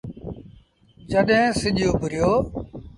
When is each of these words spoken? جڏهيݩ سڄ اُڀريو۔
جڏهيݩ 1.11 1.55
سڄ 1.59 1.77
اُڀريو۔ 1.89 2.31